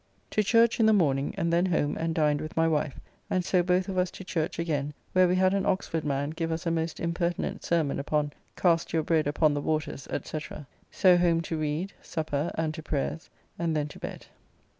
[0.31, 3.61] To church in the morning, and then home and dined with my wife, and so
[3.61, 6.71] both of us to church again, where we had an Oxford man give us a
[6.71, 10.39] most impertinent sermon upon "Cast your bread upon the waters, &c.
[10.89, 13.29] So home to read, supper, and to prayers,
[13.59, 14.25] and then to bed.